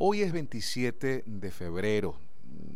Hoy 0.00 0.22
es 0.22 0.30
27 0.30 1.24
de 1.26 1.50
febrero. 1.50 2.14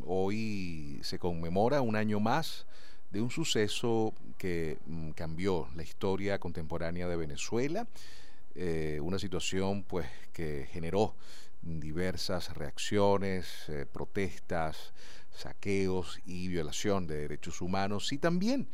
Hoy 0.05 0.99
se 1.05 1.21
conmemora 1.21 1.81
un 1.81 1.95
año 1.95 2.19
más 2.19 2.67
de 3.13 3.21
un 3.21 3.31
suceso 3.31 4.13
que 4.39 4.79
mm, 4.87 5.11
cambió 5.11 5.69
la 5.77 5.85
historia 5.85 6.41
contemporánea 6.41 7.07
de 7.07 7.15
Venezuela, 7.15 7.87
eh, 8.57 8.99
una 9.01 9.21
situación 9.21 9.85
pues 9.85 10.09
que 10.33 10.67
generó 10.73 11.15
diversas 11.63 12.57
reacciones, 12.57 13.69
eh, 13.69 13.87
protestas, 13.87 14.93
saqueos 15.31 16.19
y 16.27 16.49
violación 16.49 17.07
de 17.07 17.19
derechos 17.19 17.61
humanos 17.61 18.13
y 18.13 18.19
también 18.19 18.67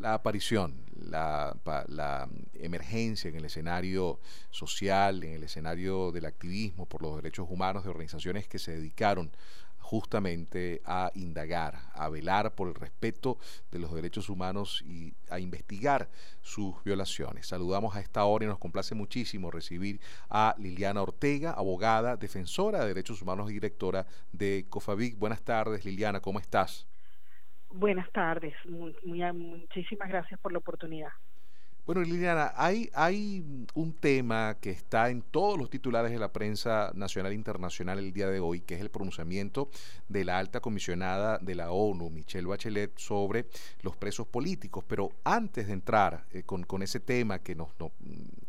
la 0.00 0.14
aparición, 0.14 0.74
la, 1.00 1.56
la, 1.88 2.28
emergencia 2.54 3.28
en 3.28 3.36
el 3.36 3.44
escenario 3.46 4.20
social, 4.50 5.22
en 5.24 5.32
el 5.34 5.44
escenario 5.44 6.12
del 6.12 6.26
activismo 6.26 6.86
por 6.86 7.02
los 7.02 7.16
derechos 7.16 7.46
humanos 7.48 7.84
de 7.84 7.90
organizaciones 7.90 8.48
que 8.48 8.58
se 8.58 8.72
dedicaron 8.72 9.30
justamente 9.78 10.82
a 10.84 11.10
indagar, 11.14 11.80
a 11.94 12.08
velar 12.08 12.54
por 12.54 12.68
el 12.68 12.74
respeto 12.74 13.38
de 13.72 13.80
los 13.80 13.92
derechos 13.92 14.28
humanos 14.28 14.82
y 14.86 15.14
a 15.28 15.40
investigar 15.40 16.08
sus 16.42 16.76
violaciones. 16.84 17.48
Saludamos 17.48 17.96
a 17.96 18.00
esta 18.00 18.24
hora 18.24 18.44
y 18.44 18.48
nos 18.48 18.58
complace 18.58 18.94
muchísimo 18.94 19.50
recibir 19.50 20.00
a 20.28 20.54
Liliana 20.58 21.02
Ortega, 21.02 21.52
abogada, 21.52 22.16
defensora 22.16 22.82
de 22.82 22.88
derechos 22.88 23.20
humanos 23.20 23.50
y 23.50 23.54
directora 23.54 24.06
de 24.32 24.66
COFAVIC. 24.68 25.18
Buenas 25.18 25.42
tardes, 25.42 25.84
Liliana, 25.84 26.20
¿cómo 26.20 26.38
estás? 26.38 26.89
Buenas 27.70 28.10
tardes, 28.12 28.54
muchísimas 28.64 30.08
gracias 30.08 30.40
por 30.40 30.52
la 30.52 30.58
oportunidad. 30.58 31.12
Bueno, 31.86 32.02
Liliana, 32.02 32.52
hay, 32.56 33.42
un 33.74 33.94
tema 33.94 34.58
que 34.60 34.70
está 34.70 35.08
en 35.10 35.22
todos 35.22 35.58
los 35.58 35.70
titulares 35.70 36.12
de 36.12 36.18
la 36.18 36.32
prensa 36.32 36.92
nacional 36.94 37.32
e 37.32 37.34
internacional 37.34 37.98
el 37.98 38.12
día 38.12 38.28
de 38.28 38.38
hoy, 38.38 38.60
que 38.60 38.74
es 38.74 38.80
el 38.80 38.90
pronunciamiento 38.90 39.70
de 40.08 40.24
la 40.24 40.38
alta 40.38 40.60
comisionada 40.60 41.38
de 41.38 41.54
la 41.54 41.72
ONU, 41.72 42.10
Michelle 42.10 42.46
Bachelet, 42.46 42.96
sobre 42.98 43.46
los 43.80 43.96
presos 43.96 44.26
políticos. 44.26 44.84
Pero 44.86 45.10
antes 45.24 45.68
de 45.68 45.72
entrar 45.72 46.26
eh, 46.32 46.42
con, 46.44 46.82
ese 46.82 47.00
tema 47.00 47.38
que 47.38 47.54
nos, 47.54 47.70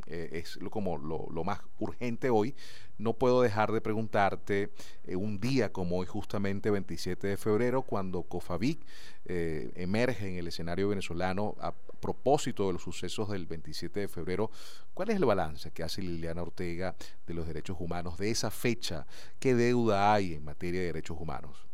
eh, 0.08 0.30
es 0.34 0.60
como 0.70 0.98
lo, 0.98 1.44
más 1.44 1.62
urgente 1.80 2.30
hoy, 2.30 2.54
no 2.98 3.14
puedo 3.14 3.42
dejar 3.42 3.72
de 3.72 3.82
preguntarte 3.82 4.72
eh, 5.06 5.16
un 5.16 5.40
día 5.40 5.72
como 5.72 5.98
hoy, 5.98 6.06
justamente 6.06 6.70
27 6.70 7.28
de 7.28 7.38
febrero, 7.38 7.82
cuando 7.84 8.24
COFAVIC 8.24 8.86
emerge 9.26 10.28
en 10.28 10.36
el 10.36 10.48
escenario 10.48 10.90
venezolano 10.90 11.56
a 11.60 11.74
propósito 12.02 12.68
de 12.68 12.74
los 12.74 12.82
sucesos 12.82 13.30
del 13.30 13.46
27 13.46 14.02
de 14.02 14.08
febrero, 14.08 14.50
¿cuál 14.94 15.12
es 15.12 15.16
el 15.18 15.26
balance 15.26 15.72
que 15.72 15.84
hace 15.84 16.02
Liliana 16.02 16.42
Ortega 16.42 16.96
de 17.26 17.34
los 17.34 17.48
derechos 17.48 17.78
humanos 17.80 18.18
de 18.18 18.32
esa 18.32 18.52
fecha? 18.52 19.06
¿Qué 19.40 19.54
deuda 19.54 20.14
hay 20.14 20.34
en 20.34 20.44
materia 20.44 20.82
de 20.82 20.88
derechos 20.88 21.18
humanos? 21.20 21.66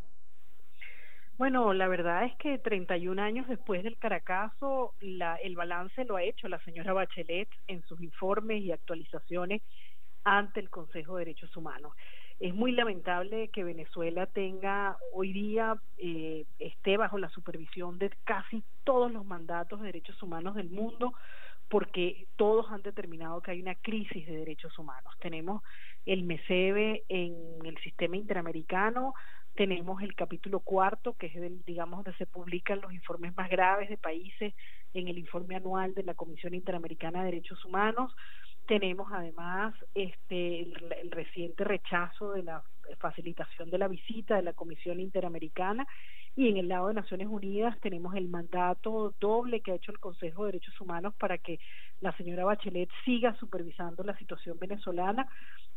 Bueno, 1.38 1.72
la 1.72 1.86
verdad 1.86 2.24
es 2.24 2.34
que 2.36 2.58
31 2.58 3.22
años 3.22 3.46
después 3.46 3.84
del 3.84 3.96
Caracazo, 3.96 4.94
la, 5.00 5.36
el 5.36 5.54
balance 5.54 6.04
lo 6.04 6.16
ha 6.16 6.22
hecho 6.24 6.48
la 6.48 6.58
señora 6.64 6.92
Bachelet 6.92 7.48
en 7.68 7.82
sus 7.86 8.00
informes 8.00 8.60
y 8.60 8.72
actualizaciones 8.72 9.62
ante 10.24 10.58
el 10.58 10.68
Consejo 10.68 11.16
de 11.16 11.26
Derechos 11.26 11.56
Humanos. 11.56 11.92
Es 12.40 12.54
muy 12.54 12.70
lamentable 12.70 13.48
que 13.48 13.64
Venezuela 13.64 14.26
tenga 14.26 14.96
hoy 15.12 15.32
día, 15.32 15.74
eh, 15.96 16.44
esté 16.60 16.96
bajo 16.96 17.18
la 17.18 17.28
supervisión 17.30 17.98
de 17.98 18.10
casi 18.24 18.62
todos 18.84 19.10
los 19.10 19.26
mandatos 19.26 19.80
de 19.80 19.86
derechos 19.86 20.22
humanos 20.22 20.54
del 20.54 20.70
mundo, 20.70 21.14
porque 21.68 22.28
todos 22.36 22.70
han 22.70 22.82
determinado 22.82 23.40
que 23.42 23.50
hay 23.50 23.60
una 23.60 23.74
crisis 23.74 24.24
de 24.26 24.36
derechos 24.36 24.78
humanos. 24.78 25.12
Tenemos 25.18 25.62
el 26.06 26.22
MESEBE 26.22 27.04
en 27.08 27.34
el 27.64 27.76
sistema 27.78 28.16
interamericano, 28.16 29.14
tenemos 29.54 30.00
el 30.02 30.14
capítulo 30.14 30.60
cuarto, 30.60 31.14
que 31.14 31.26
es 31.26 31.34
el, 31.34 31.64
digamos, 31.64 32.04
donde 32.04 32.16
se 32.16 32.26
publican 32.26 32.80
los 32.80 32.92
informes 32.92 33.36
más 33.36 33.50
graves 33.50 33.88
de 33.88 33.96
países 33.96 34.54
en 34.94 35.08
el 35.08 35.18
informe 35.18 35.56
anual 35.56 35.94
de 35.94 36.04
la 36.04 36.14
Comisión 36.14 36.54
Interamericana 36.54 37.18
de 37.18 37.32
Derechos 37.32 37.64
Humanos. 37.64 38.14
Tenemos 38.68 39.10
además 39.10 39.74
este 39.94 40.60
el, 40.60 41.10
reciente 41.10 41.64
rechazo 41.64 42.32
de 42.32 42.42
la 42.42 42.62
facilitación 42.98 43.70
de 43.70 43.78
la 43.78 43.88
visita 43.88 44.36
de 44.36 44.42
la 44.42 44.52
Comisión 44.52 45.00
Interamericana 45.00 45.86
y 46.36 46.48
en 46.50 46.58
el 46.58 46.68
lado 46.68 46.88
de 46.88 46.94
Naciones 46.94 47.28
Unidas 47.28 47.80
tenemos 47.80 48.14
el 48.14 48.28
mandato 48.28 49.14
doble 49.18 49.62
que 49.62 49.72
ha 49.72 49.76
hecho 49.76 49.90
el 49.90 49.98
Consejo 49.98 50.44
de 50.44 50.52
Derechos 50.52 50.78
Humanos 50.82 51.14
para 51.18 51.38
que 51.38 51.58
la 52.02 52.14
señora 52.18 52.44
Bachelet 52.44 52.90
siga 53.06 53.34
supervisando 53.36 54.04
la 54.04 54.16
situación 54.18 54.58
venezolana, 54.58 55.26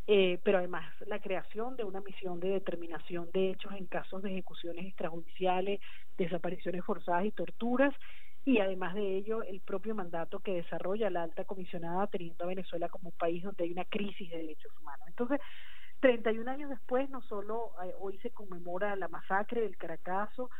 eh, 0.06 0.38
pero 0.44 0.58
además 0.58 0.84
la 1.06 1.18
creación 1.18 1.76
de 1.76 1.84
una 1.84 2.02
misión 2.02 2.40
de 2.40 2.50
determinación 2.50 3.30
de 3.32 3.52
hechos 3.52 3.72
en 3.72 3.86
casos 3.86 4.22
de 4.22 4.32
ejecuciones 4.32 4.84
extrajudiciales, 4.84 5.80
desapariciones 6.18 6.84
forzadas 6.84 7.24
y 7.24 7.32
torturas 7.32 7.94
y 8.44 8.58
además 8.58 8.94
de 8.94 9.16
ello 9.16 9.42
el 9.42 9.60
propio 9.60 9.94
mandato 9.94 10.40
que 10.40 10.54
desarrolla 10.54 11.10
la 11.10 11.22
alta 11.22 11.44
comisionada 11.44 12.06
teniendo 12.08 12.44
a 12.44 12.48
Venezuela 12.48 12.88
como 12.88 13.10
un 13.10 13.16
país 13.16 13.42
donde 13.42 13.64
hay 13.64 13.72
una 13.72 13.84
crisis 13.84 14.30
de 14.30 14.38
derechos 14.38 14.72
humanos. 14.80 15.06
Entonces, 15.08 15.40
31 16.00 16.50
años 16.50 16.70
después, 16.70 17.08
no 17.10 17.22
solo 17.22 17.72
eh, 17.84 17.94
hoy 18.00 18.18
se 18.18 18.30
conmemora 18.30 18.96
la 18.96 19.06
masacre 19.08 19.60
del 19.60 19.76
Caracazo 19.76 20.50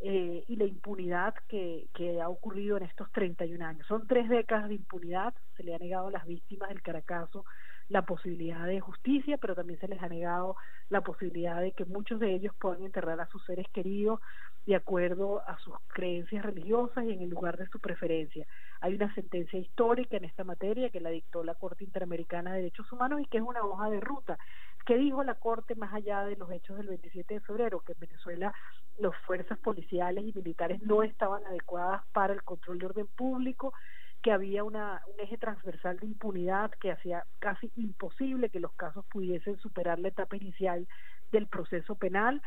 eh, 0.00 0.44
y 0.46 0.56
la 0.56 0.66
impunidad 0.66 1.34
que, 1.48 1.88
que 1.94 2.20
ha 2.20 2.28
ocurrido 2.28 2.76
en 2.76 2.82
estos 2.82 3.10
31 3.12 3.64
años. 3.64 3.86
Son 3.86 4.06
tres 4.06 4.28
décadas 4.28 4.68
de 4.68 4.74
impunidad, 4.74 5.32
se 5.56 5.62
le 5.62 5.74
ha 5.74 5.78
negado 5.78 6.08
a 6.08 6.10
las 6.10 6.26
víctimas 6.26 6.68
del 6.68 6.82
Caracazo 6.82 7.46
la 7.90 8.02
posibilidad 8.02 8.64
de 8.66 8.80
justicia, 8.80 9.36
pero 9.36 9.54
también 9.54 9.78
se 9.80 9.88
les 9.88 10.00
ha 10.00 10.08
negado 10.08 10.56
la 10.88 11.00
posibilidad 11.02 11.60
de 11.60 11.72
que 11.72 11.84
muchos 11.84 12.20
de 12.20 12.32
ellos 12.32 12.54
puedan 12.58 12.84
enterrar 12.84 13.20
a 13.20 13.26
sus 13.26 13.44
seres 13.44 13.66
queridos 13.72 14.20
de 14.64 14.76
acuerdo 14.76 15.42
a 15.46 15.58
sus 15.58 15.74
creencias 15.88 16.44
religiosas 16.44 17.04
y 17.04 17.12
en 17.12 17.22
el 17.22 17.30
lugar 17.30 17.56
de 17.58 17.66
su 17.66 17.80
preferencia. 17.80 18.46
Hay 18.80 18.94
una 18.94 19.12
sentencia 19.14 19.58
histórica 19.58 20.16
en 20.16 20.24
esta 20.24 20.44
materia 20.44 20.90
que 20.90 21.00
la 21.00 21.10
dictó 21.10 21.42
la 21.42 21.56
Corte 21.56 21.82
Interamericana 21.82 22.52
de 22.52 22.58
Derechos 22.58 22.90
Humanos 22.92 23.20
y 23.22 23.26
que 23.26 23.38
es 23.38 23.44
una 23.44 23.62
hoja 23.64 23.90
de 23.90 24.00
ruta. 24.00 24.38
¿Qué 24.86 24.96
dijo 24.96 25.24
la 25.24 25.34
Corte 25.34 25.74
más 25.74 25.92
allá 25.92 26.24
de 26.24 26.36
los 26.36 26.50
hechos 26.52 26.76
del 26.76 26.88
27 26.88 27.34
de 27.34 27.40
febrero? 27.40 27.80
Que 27.80 27.92
en 27.92 28.00
Venezuela 28.00 28.54
las 28.98 29.16
fuerzas 29.26 29.58
policiales 29.58 30.24
y 30.24 30.32
militares 30.32 30.80
no 30.82 31.02
estaban 31.02 31.44
adecuadas 31.46 32.02
para 32.12 32.32
el 32.32 32.42
control 32.44 32.78
de 32.78 32.86
orden 32.86 33.06
público, 33.08 33.72
que 34.22 34.32
había 34.32 34.64
una, 34.64 35.02
un 35.12 35.20
eje 35.20 35.38
transversal 35.38 35.98
de 35.98 36.06
impunidad 36.06 36.70
que 36.72 36.92
hacía 36.92 37.24
casi 37.38 37.70
imposible 37.76 38.50
que 38.50 38.60
los 38.60 38.72
casos 38.74 39.04
pudiesen 39.06 39.58
superar 39.58 39.98
la 39.98 40.08
etapa 40.08 40.36
inicial 40.36 40.86
del 41.32 41.46
proceso 41.46 41.94
penal 41.94 42.42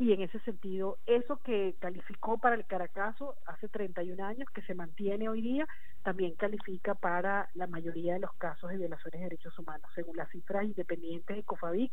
y 0.00 0.12
en 0.12 0.22
ese 0.22 0.38
sentido, 0.40 0.98
eso 1.06 1.40
que 1.42 1.74
calificó 1.80 2.38
para 2.38 2.54
el 2.54 2.64
Caracazo 2.66 3.34
hace 3.46 3.68
31 3.68 4.24
años, 4.24 4.48
que 4.54 4.62
se 4.62 4.74
mantiene 4.74 5.28
hoy 5.28 5.42
día, 5.42 5.66
también 6.04 6.36
califica 6.36 6.94
para 6.94 7.48
la 7.54 7.66
mayoría 7.66 8.14
de 8.14 8.20
los 8.20 8.32
casos 8.34 8.70
de 8.70 8.76
violaciones 8.76 9.18
de 9.18 9.24
derechos 9.24 9.58
humanos. 9.58 9.90
Según 9.96 10.16
las 10.16 10.30
cifras 10.30 10.64
independientes 10.64 11.36
de 11.36 11.42
COFAVIC, 11.42 11.92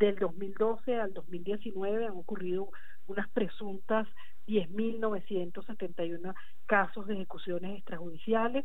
del 0.00 0.16
2012 0.16 0.96
al 0.96 1.14
2019 1.14 2.06
han 2.06 2.16
ocurrido 2.16 2.70
unas 3.08 3.28
presuntas 3.30 4.06
10.971 4.46 6.34
casos 6.66 7.06
de 7.06 7.14
ejecuciones 7.14 7.76
extrajudiciales. 7.76 8.64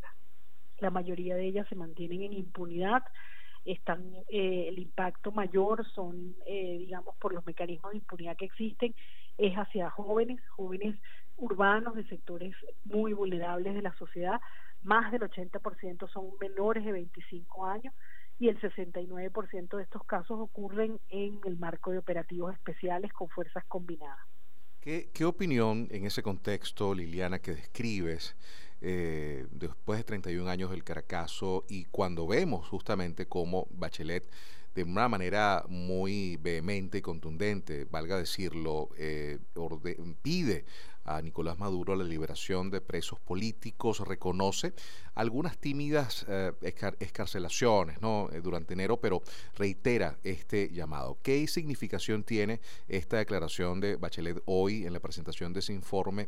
La 0.79 0.89
mayoría 0.89 1.35
de 1.35 1.45
ellas 1.45 1.67
se 1.67 1.75
mantienen 1.75 2.23
en 2.23 2.33
impunidad. 2.33 3.03
Están 3.65 4.13
eh, 4.29 4.65
el 4.67 4.79
impacto 4.79 5.31
mayor 5.31 5.85
son 5.93 6.35
eh, 6.45 6.77
digamos 6.79 7.15
por 7.17 7.33
los 7.33 7.45
mecanismos 7.45 7.91
de 7.91 7.97
impunidad 7.99 8.35
que 8.35 8.45
existen 8.45 8.93
es 9.37 9.55
hacia 9.55 9.89
jóvenes 9.89 10.39
jóvenes 10.49 10.99
urbanos 11.37 11.95
de 11.95 12.05
sectores 12.05 12.55
muy 12.83 13.13
vulnerables 13.13 13.73
de 13.73 13.81
la 13.81 13.93
sociedad. 13.95 14.39
Más 14.83 15.11
del 15.11 15.21
80% 15.21 16.09
son 16.09 16.31
menores 16.39 16.83
de 16.83 16.91
25 16.91 17.65
años 17.65 17.93
y 18.39 18.49
el 18.49 18.59
69% 18.59 19.77
de 19.77 19.83
estos 19.83 20.03
casos 20.05 20.39
ocurren 20.39 20.99
en 21.09 21.39
el 21.45 21.57
marco 21.57 21.91
de 21.91 21.99
operativos 21.99 22.53
especiales 22.53 23.11
con 23.13 23.29
fuerzas 23.29 23.63
combinadas. 23.67 24.19
¿Qué, 24.79 25.09
qué 25.13 25.23
opinión 25.23 25.87
en 25.91 26.05
ese 26.05 26.22
contexto, 26.22 26.93
Liliana, 26.93 27.40
que 27.40 27.52
describes 27.52 28.35
eh, 28.81 29.47
después 29.52 29.97
de 29.99 30.03
31 30.03 30.49
años 30.49 30.69
del 30.69 30.84
Caracazo 30.84 31.63
y 31.69 31.85
cuando 31.85 32.28
vemos 32.28 32.67
justamente 32.67 33.28
cómo 33.28 33.66
Bachelet 33.72 34.29
de 34.75 34.84
una 34.84 35.08
manera 35.08 35.63
muy 35.69 36.37
vehemente 36.37 36.97
y 36.97 37.02
contundente, 37.02 37.85
valga 37.85 38.17
decirlo, 38.17 38.90
eh, 38.97 39.40
pide 40.22 40.66
a 41.05 41.22
Nicolás 41.22 41.59
Maduro 41.59 41.96
la 41.96 42.03
liberación 42.03 42.70
de 42.70 42.82
presos 42.82 43.20
políticos, 43.20 44.00
reconoce 44.08 44.73
algunas 45.16 45.58
tímidas 45.58 46.26
eh, 46.29 46.52
escarcelaciones 47.00 48.02
¿no? 48.02 48.29
Eh, 48.32 48.41
durante 48.41 48.73
enero, 48.73 48.97
pero 48.97 49.22
reitera 49.55 50.17
este 50.23 50.70
llamado. 50.70 51.17
¿Qué 51.22 51.46
significación 51.47 52.23
tiene 52.23 52.61
esta 52.88 53.17
declaración 53.17 53.79
de 53.79 53.96
Bachelet 53.96 54.41
hoy 54.46 54.85
en 54.85 54.94
la 54.94 55.00
presentación 55.00 55.53
de 55.53 55.59
ese 55.59 55.73
informe, 55.73 56.28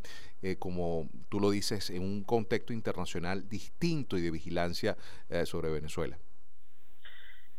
como 0.60 1.10
tú 1.30 1.40
lo 1.40 1.50
dices, 1.50 1.90
en 1.90 2.04
un 2.04 2.24
contexto 2.24 2.74
internacional 2.74 3.48
distinto 3.50 4.18
y 4.18 4.22
de 4.22 4.32
vigilancia 4.32 4.98
sobre 5.46 5.72
Venezuela? 5.72 6.18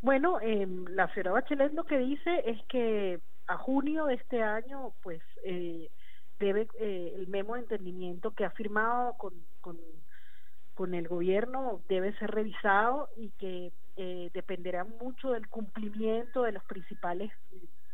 Bueno, 0.01 0.39
eh, 0.41 0.67
la 0.89 1.11
señora 1.13 1.31
Bachelet 1.31 1.73
lo 1.73 1.85
que 1.85 1.97
dice 1.97 2.43
es 2.45 2.63
que 2.69 3.19
a 3.47 3.57
junio 3.57 4.05
de 4.05 4.15
este 4.15 4.41
año, 4.41 4.93
pues 5.01 5.21
eh, 5.43 5.89
debe 6.39 6.67
eh, 6.79 7.13
el 7.15 7.27
memo 7.27 7.55
de 7.55 7.61
entendimiento 7.61 8.31
que 8.31 8.45
ha 8.45 8.51
firmado 8.51 9.13
con, 9.17 9.33
con, 9.61 9.77
con 10.73 10.93
el 10.93 11.07
gobierno 11.07 11.81
debe 11.89 12.17
ser 12.17 12.31
revisado 12.31 13.09
y 13.17 13.29
que 13.39 13.71
eh, 13.95 14.29
dependerá 14.33 14.83
mucho 14.83 15.31
del 15.31 15.47
cumplimiento 15.47 16.43
de 16.43 16.51
los 16.51 16.63
principales 16.65 17.31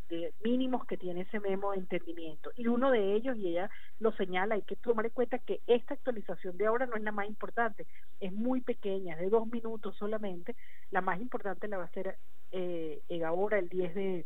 de 0.10 0.34
mínimos 0.44 0.86
que 0.86 0.98
tiene 0.98 1.22
ese 1.22 1.40
memo 1.40 1.72
de 1.72 1.78
entendimiento. 1.78 2.52
Y 2.58 2.68
uno 2.68 2.92
de 2.92 3.14
ellos, 3.14 3.38
y 3.38 3.48
ella 3.48 3.70
lo 4.00 4.12
señala, 4.12 4.56
hay 4.56 4.62
que 4.64 4.76
tomar 4.76 5.06
en 5.06 5.12
cuenta 5.12 5.40
que 5.40 5.62
esta 5.66 5.94
actualización 5.94 6.58
de 6.58 6.68
ahora 6.68 6.86
no 6.86 6.96
es 6.96 7.04
la 7.04 7.12
más 7.12 7.28
importante, 7.28 7.88
es 8.20 8.32
muy 8.34 8.62
pequeña, 8.62 9.16
es 9.16 9.22
de 9.22 9.30
dos 9.30 9.48
minutos 9.48 9.96
solamente. 9.96 10.56
La 10.92 11.02
más 11.02 11.20
importante 11.22 11.68
la 11.68 11.78
va 11.78 11.86
a 11.86 11.92
ser 11.92 12.18
eh, 12.52 13.02
ahora, 13.26 13.58
el 13.58 13.70
10 13.70 13.96
de, 13.96 14.26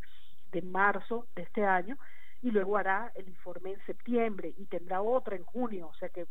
de 0.52 0.62
marzo 0.64 1.28
de 1.36 1.44
este 1.44 1.64
año, 1.64 1.98
y 2.42 2.52
luego 2.52 2.78
hará 2.78 3.12
el 3.16 3.28
informe 3.28 3.74
en 3.74 3.86
septiembre 3.86 4.54
y 4.58 4.66
tendrá 4.66 5.02
otra 5.02 5.36
en 5.36 5.44
junio, 5.44 5.88
o 5.88 5.94
sea 5.96 6.10
que 6.10 6.28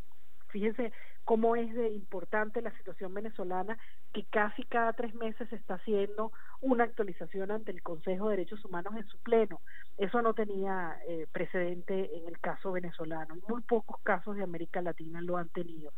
fíjense 0.49 0.93
cómo 1.25 1.57
es 1.57 1.75
de 1.75 1.91
importante 1.91 2.63
la 2.63 2.71
situación 2.79 3.13
venezolana 3.13 3.77
que 4.13 4.25
casi 4.25 4.63
cada 4.63 4.93
tres 4.93 5.15
meses 5.15 5.49
se 5.51 5.57
está 5.57 5.75
haciendo 5.75 6.33
una 6.61 6.85
actualización 6.85 7.51
ante 7.51 7.73
el 7.73 7.83
Consejo 7.83 8.29
de 8.29 8.37
Derechos 8.37 8.65
Humanos 8.65 8.95
en 8.97 9.07
su 9.09 9.19
pleno. 9.19 9.61
Eso 9.99 10.23
no 10.23 10.35
tenía 10.35 10.99
eh, 11.09 11.27
precedente 11.33 12.17
en 12.17 12.29
el 12.29 12.39
caso 12.39 12.73
venezolano. 12.73 13.37
Muy 13.49 13.61
pocos 13.63 14.01
casos 14.03 14.37
de 14.37 14.45
América 14.45 14.81
Latina 14.81 15.21
lo 15.21 15.37
han 15.37 15.49
tenido. 15.49 15.93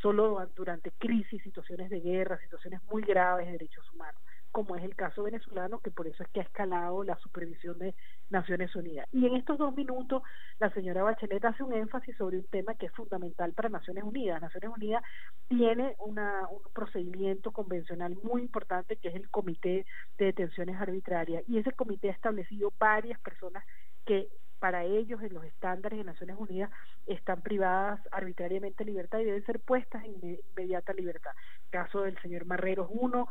Solo 0.00 0.44
durante 0.56 0.92
crisis, 0.92 1.42
situaciones 1.42 1.90
de 1.90 2.00
guerra, 2.00 2.38
situaciones 2.38 2.82
muy 2.90 3.02
graves 3.02 3.46
de 3.46 3.52
derechos 3.52 3.88
humanos 3.92 4.20
como 4.52 4.76
es 4.76 4.82
el 4.84 4.96
caso 4.96 5.22
venezolano, 5.22 5.78
que 5.78 5.90
por 5.90 6.06
eso 6.06 6.22
es 6.22 6.28
que 6.30 6.40
ha 6.40 6.44
escalado 6.44 7.04
la 7.04 7.16
supervisión 7.16 7.78
de 7.78 7.94
Naciones 8.30 8.74
Unidas. 8.74 9.06
Y 9.12 9.26
en 9.26 9.36
estos 9.36 9.58
dos 9.58 9.74
minutos, 9.76 10.22
la 10.58 10.70
señora 10.70 11.02
Bachelet 11.02 11.44
hace 11.44 11.62
un 11.62 11.72
énfasis 11.72 12.16
sobre 12.16 12.38
un 12.38 12.46
tema 12.46 12.74
que 12.74 12.86
es 12.86 12.92
fundamental 12.92 13.52
para 13.52 13.68
Naciones 13.68 14.04
Unidas. 14.04 14.40
Naciones 14.40 14.70
Unidas 14.76 15.02
tiene 15.48 15.96
una, 16.00 16.48
un 16.48 16.60
procedimiento 16.72 17.52
convencional 17.52 18.16
muy 18.22 18.42
importante 18.42 18.96
que 18.96 19.08
es 19.08 19.14
el 19.14 19.28
Comité 19.30 19.86
de 20.18 20.26
Detenciones 20.26 20.80
Arbitrarias, 20.80 21.44
y 21.48 21.58
ese 21.58 21.72
comité 21.72 22.08
ha 22.08 22.12
establecido 22.12 22.72
varias 22.78 23.18
personas 23.20 23.64
que 24.04 24.28
para 24.58 24.84
ellos 24.84 25.22
en 25.22 25.32
los 25.32 25.42
estándares 25.44 25.98
de 25.98 26.04
Naciones 26.04 26.36
Unidas 26.38 26.70
están 27.06 27.40
privadas 27.40 27.98
arbitrariamente 28.12 28.84
de 28.84 28.90
libertad 28.90 29.18
y 29.18 29.24
deben 29.24 29.44
ser 29.46 29.58
puestas 29.58 30.04
en 30.04 30.38
inmediata 30.54 30.92
libertad. 30.92 31.30
Caso 31.70 32.02
del 32.02 32.20
señor 32.20 32.44
Marrero 32.44 32.84
es 32.84 32.90
uno, 32.92 33.28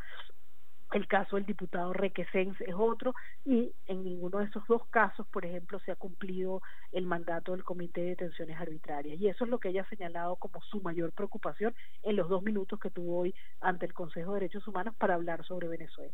el 0.92 1.08
caso 1.08 1.36
del 1.36 1.46
diputado 1.46 1.94
Requesens 1.94 2.60
es 2.62 2.74
otro 2.76 3.14
y 3.46 3.72
en 3.88 4.04
ninguno 4.04 4.40
de 4.40 4.46
esos 4.46 4.66
dos 4.68 4.86
casos, 4.90 5.28
por 5.28 5.46
ejemplo, 5.46 5.80
se 5.80 5.92
ha 5.92 5.96
cumplido 5.96 6.62
el 6.92 7.06
mandato 7.06 7.52
del 7.52 7.64
Comité 7.64 8.02
de 8.02 8.10
Detenciones 8.10 8.60
Arbitrarias. 8.60 9.20
Y 9.20 9.28
eso 9.28 9.44
es 9.44 9.50
lo 9.50 9.60
que 9.60 9.70
ella 9.70 9.84
ha 9.84 9.90
señalado 9.90 10.36
como 10.38 10.62
su 10.62 10.82
mayor 10.82 11.12
preocupación 11.12 11.76
en 12.04 12.16
los 12.16 12.30
dos 12.30 12.42
minutos 12.44 12.80
que 12.80 12.90
tuvo 12.90 13.20
hoy 13.20 13.36
ante 13.62 13.86
el 13.86 13.94
Consejo 13.94 14.34
de 14.34 14.42
Derechos 14.42 14.68
Humanos 14.68 14.96
para 14.98 15.14
hablar 15.16 15.46
sobre 15.46 15.68
Venezuela. 15.68 16.14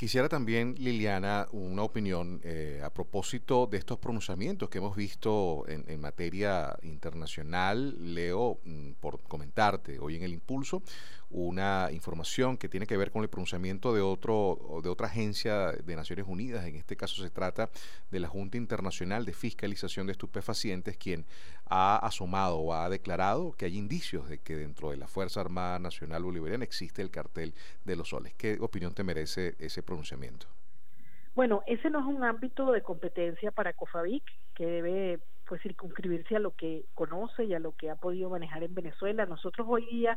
Quisiera 0.00 0.30
también, 0.30 0.76
Liliana, 0.78 1.46
una 1.52 1.82
opinión 1.82 2.40
eh, 2.42 2.80
a 2.82 2.88
propósito 2.88 3.66
de 3.66 3.76
estos 3.76 3.98
pronunciamientos 3.98 4.70
que 4.70 4.78
hemos 4.78 4.96
visto 4.96 5.68
en, 5.68 5.84
en 5.88 6.00
materia 6.00 6.74
internacional. 6.80 8.14
Leo, 8.14 8.60
mm, 8.64 8.92
por 8.92 9.20
comentarte, 9.24 9.98
hoy 9.98 10.16
en 10.16 10.22
el 10.22 10.32
Impulso, 10.32 10.82
una 11.30 11.88
información 11.92 12.56
que 12.56 12.68
tiene 12.68 12.86
que 12.86 12.96
ver 12.96 13.10
con 13.10 13.22
el 13.22 13.28
pronunciamiento 13.28 13.94
de 13.94 14.00
otro 14.00 14.58
de 14.82 14.88
otra 14.88 15.06
agencia 15.06 15.72
de 15.72 15.96
Naciones 15.96 16.26
Unidas. 16.28 16.66
En 16.66 16.76
este 16.76 16.96
caso 16.96 17.22
se 17.22 17.30
trata 17.30 17.70
de 18.10 18.20
la 18.20 18.28
Junta 18.28 18.56
Internacional 18.56 19.24
de 19.24 19.32
Fiscalización 19.32 20.06
de 20.06 20.12
Estupefacientes, 20.12 20.96
quien 20.96 21.24
ha 21.66 21.96
asomado 21.96 22.58
o 22.58 22.74
ha 22.74 22.88
declarado 22.88 23.52
que 23.52 23.66
hay 23.66 23.78
indicios 23.78 24.28
de 24.28 24.38
que 24.38 24.56
dentro 24.56 24.90
de 24.90 24.96
la 24.96 25.06
Fuerza 25.06 25.40
Armada 25.40 25.78
Nacional 25.78 26.24
Bolivariana 26.24 26.64
existe 26.64 27.00
el 27.00 27.10
cartel 27.10 27.54
de 27.84 27.96
los 27.96 28.08
soles. 28.08 28.34
¿Qué 28.34 28.58
opinión 28.60 28.92
te 28.92 29.04
merece 29.04 29.54
ese 29.58 29.82
pronunciamiento? 29.82 30.46
Bueno, 31.34 31.62
ese 31.66 31.90
no 31.90 32.00
es 32.00 32.06
un 32.06 32.24
ámbito 32.24 32.72
de 32.72 32.82
competencia 32.82 33.52
para 33.52 33.72
COFAVIC, 33.72 34.24
que 34.54 34.66
debe 34.66 35.20
pues 35.46 35.62
circunscribirse 35.62 36.36
a 36.36 36.40
lo 36.40 36.54
que 36.54 36.84
conoce 36.94 37.44
y 37.44 37.54
a 37.54 37.58
lo 37.58 37.72
que 37.72 37.90
ha 37.90 37.96
podido 37.96 38.30
manejar 38.30 38.62
en 38.62 38.74
Venezuela. 38.74 39.26
Nosotros 39.26 39.66
hoy 39.68 39.86
día 39.86 40.16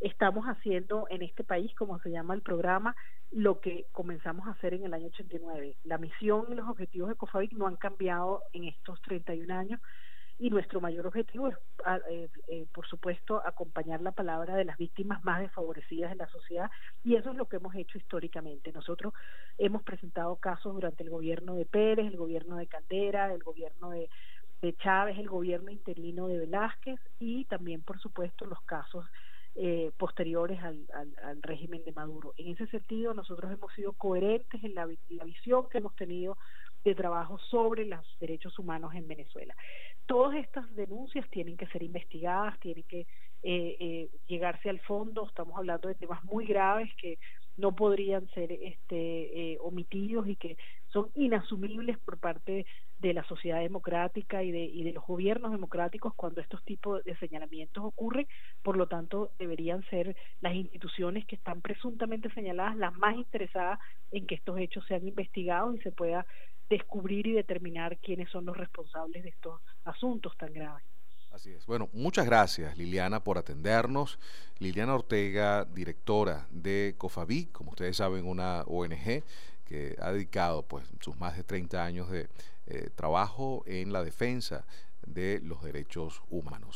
estamos 0.00 0.46
haciendo 0.46 1.06
en 1.10 1.22
este 1.22 1.44
país, 1.44 1.74
como 1.74 1.98
se 2.00 2.10
llama 2.10 2.34
el 2.34 2.42
programa, 2.42 2.96
lo 3.30 3.60
que 3.60 3.86
comenzamos 3.92 4.48
a 4.48 4.52
hacer 4.52 4.74
en 4.74 4.84
el 4.84 4.94
año 4.94 5.06
89. 5.08 5.76
La 5.84 5.98
misión 5.98 6.46
y 6.50 6.54
los 6.54 6.68
objetivos 6.68 7.10
de 7.10 7.16
COFAVIC 7.16 7.52
no 7.52 7.66
han 7.66 7.76
cambiado 7.76 8.42
en 8.52 8.64
estos 8.64 9.00
31 9.02 9.54
años 9.54 9.80
y 10.40 10.48
nuestro 10.48 10.80
mayor 10.80 11.06
objetivo 11.06 11.48
es, 11.48 11.56
ah, 11.84 11.98
eh, 12.10 12.30
eh, 12.48 12.66
por 12.72 12.86
supuesto, 12.86 13.42
acompañar 13.46 14.00
la 14.00 14.12
palabra 14.12 14.56
de 14.56 14.64
las 14.64 14.78
víctimas 14.78 15.22
más 15.22 15.40
desfavorecidas 15.40 16.10
de 16.10 16.16
la 16.16 16.28
sociedad 16.28 16.70
y 17.04 17.16
eso 17.16 17.30
es 17.30 17.36
lo 17.36 17.46
que 17.46 17.56
hemos 17.56 17.74
hecho 17.74 17.98
históricamente. 17.98 18.72
Nosotros 18.72 19.12
hemos 19.58 19.82
presentado 19.82 20.36
casos 20.36 20.72
durante 20.72 21.02
el 21.02 21.10
gobierno 21.10 21.56
de 21.56 21.66
Pérez, 21.66 22.06
el 22.06 22.16
gobierno 22.16 22.56
de 22.56 22.66
Caldera, 22.68 23.32
el 23.34 23.42
gobierno 23.42 23.90
de, 23.90 24.08
de 24.62 24.74
Chávez, 24.76 25.18
el 25.18 25.28
gobierno 25.28 25.70
interino 25.70 26.26
de 26.26 26.38
Velázquez 26.38 26.98
y 27.18 27.44
también, 27.44 27.82
por 27.82 28.00
supuesto, 28.00 28.46
los 28.46 28.62
casos 28.62 29.04
eh, 29.62 29.90
posteriores 29.98 30.58
al, 30.62 30.86
al, 31.22 31.42
régimen 31.42 31.84
de 31.84 31.92
Maduro. 31.92 32.32
En 32.38 32.48
ese 32.48 32.66
sentido, 32.68 33.12
nosotros 33.12 33.52
hemos 33.52 33.70
sido 33.74 33.92
coherentes 33.92 34.64
en 34.64 34.74
la, 34.74 34.88
la 35.10 35.24
visión 35.24 35.68
que 35.68 35.76
hemos 35.76 35.94
tenido 35.96 36.38
de 36.82 36.94
trabajo 36.94 37.38
sobre 37.50 37.84
los 37.84 38.00
derechos 38.20 38.58
humanos 38.58 38.94
en 38.94 39.06
Venezuela. 39.06 39.54
Todas 40.06 40.36
estas 40.36 40.74
denuncias 40.74 41.28
tienen 41.28 41.58
que 41.58 41.66
ser 41.66 41.82
investigadas, 41.82 42.58
tienen 42.60 42.84
que 42.84 43.00
eh, 43.42 43.76
eh, 43.78 44.08
llegarse 44.28 44.70
al 44.70 44.80
fondo. 44.80 45.26
Estamos 45.26 45.58
hablando 45.58 45.88
de 45.88 45.94
temas 45.94 46.24
muy 46.24 46.46
graves 46.46 46.88
que 46.96 47.18
no 47.58 47.76
podrían 47.76 48.26
ser 48.28 48.52
este, 48.52 49.52
eh, 49.52 49.58
omitidos 49.60 50.26
y 50.26 50.36
que 50.36 50.56
son 50.92 51.10
inasumibles 51.14 51.98
por 51.98 52.18
parte 52.18 52.66
de 52.98 53.14
la 53.14 53.24
sociedad 53.24 53.60
democrática 53.60 54.42
y 54.42 54.50
de, 54.50 54.64
y 54.64 54.84
de 54.84 54.92
los 54.92 55.06
gobiernos 55.06 55.52
democráticos 55.52 56.14
cuando 56.14 56.40
estos 56.40 56.62
tipos 56.64 57.02
de 57.04 57.16
señalamientos 57.16 57.84
ocurren. 57.84 58.26
Por 58.62 58.76
lo 58.76 58.86
tanto, 58.88 59.32
deberían 59.38 59.82
ser 59.88 60.16
las 60.40 60.54
instituciones 60.54 61.26
que 61.26 61.36
están 61.36 61.60
presuntamente 61.60 62.30
señaladas 62.34 62.76
las 62.76 62.92
más 62.94 63.16
interesadas 63.16 63.78
en 64.10 64.26
que 64.26 64.34
estos 64.34 64.58
hechos 64.58 64.84
sean 64.86 65.06
investigados 65.06 65.76
y 65.76 65.80
se 65.80 65.92
pueda 65.92 66.26
descubrir 66.68 67.26
y 67.26 67.32
determinar 67.32 67.98
quiénes 67.98 68.30
son 68.30 68.46
los 68.46 68.56
responsables 68.56 69.22
de 69.22 69.30
estos 69.30 69.60
asuntos 69.84 70.36
tan 70.36 70.52
graves. 70.52 70.84
Así 71.32 71.52
es. 71.52 71.64
Bueno, 71.66 71.88
muchas 71.92 72.26
gracias 72.26 72.76
Liliana 72.76 73.22
por 73.22 73.38
atendernos. 73.38 74.18
Liliana 74.58 74.94
Ortega, 74.94 75.64
directora 75.64 76.48
de 76.50 76.96
COFABI, 76.98 77.46
como 77.46 77.70
ustedes 77.70 77.96
saben, 77.96 78.26
una 78.26 78.62
ONG 78.62 79.22
que 79.70 79.96
ha 80.00 80.10
dedicado 80.10 80.64
pues 80.64 80.84
sus 81.00 81.16
más 81.16 81.36
de 81.36 81.44
30 81.44 81.84
años 81.84 82.10
de 82.10 82.28
eh, 82.66 82.90
trabajo 82.96 83.62
en 83.66 83.92
la 83.92 84.02
defensa 84.02 84.66
de 85.06 85.40
los 85.44 85.62
derechos 85.62 86.22
humanos. 86.28 86.68